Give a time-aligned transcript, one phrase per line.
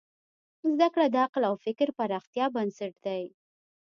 [0.71, 3.23] زدهکړه د عقل او فکر پراختیا بنسټ دی.